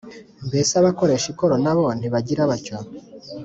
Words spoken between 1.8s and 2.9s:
ntibagira batyo?